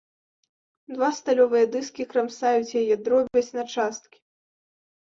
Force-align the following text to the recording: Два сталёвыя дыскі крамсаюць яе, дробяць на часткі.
Два 0.93 1.09
сталёвыя 1.19 1.65
дыскі 1.75 2.09
крамсаюць 2.15 2.77
яе, 2.85 2.95
дробяць 3.05 3.49
на 3.61 3.69
часткі. 3.73 4.19